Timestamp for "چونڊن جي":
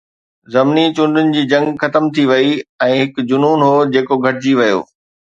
0.95-1.41